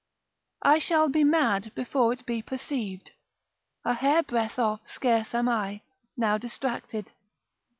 I 0.63 0.79
shall 0.79 1.09
be 1.09 1.23
mad 1.23 1.73
before 1.75 2.11
it 2.11 2.25
be 2.25 2.41
perceived, 2.41 3.11
A 3.85 3.93
hair 3.93 4.23
breadth 4.23 4.57
off 4.57 4.81
scarce 4.89 5.35
am 5.35 5.47
I, 5.47 5.81
now 6.17 6.39
distracted. 6.39 7.11